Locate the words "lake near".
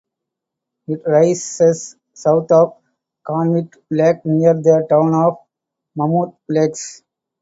3.91-4.55